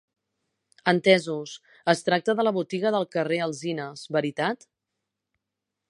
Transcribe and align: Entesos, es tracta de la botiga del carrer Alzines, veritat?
Entesos, 0.91 1.53
es 1.93 2.01
tracta 2.07 2.35
de 2.41 2.47
la 2.47 2.55
botiga 2.57 2.93
del 2.97 3.07
carrer 3.17 3.39
Alzines, 3.49 4.07
veritat? 4.19 4.69